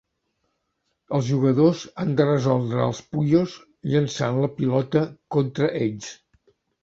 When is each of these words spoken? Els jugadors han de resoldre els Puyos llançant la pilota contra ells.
Els 1.17 1.27
jugadors 1.31 1.81
han 2.03 2.15
de 2.21 2.25
resoldre 2.29 2.79
els 2.87 3.01
Puyos 3.11 3.53
llançant 3.91 4.41
la 4.45 4.49
pilota 4.61 5.03
contra 5.37 5.69
ells. 5.83 6.11